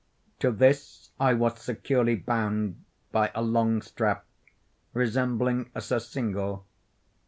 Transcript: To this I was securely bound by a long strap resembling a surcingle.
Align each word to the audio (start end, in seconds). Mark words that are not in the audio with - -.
To 0.39 0.49
this 0.51 1.11
I 1.19 1.35
was 1.35 1.61
securely 1.61 2.15
bound 2.15 2.83
by 3.11 3.29
a 3.35 3.43
long 3.43 3.83
strap 3.83 4.25
resembling 4.95 5.69
a 5.75 5.81
surcingle. 5.81 6.65